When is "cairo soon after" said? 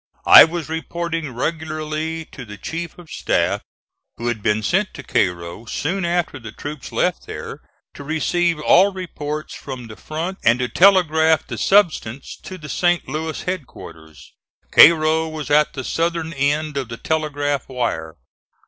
5.03-6.39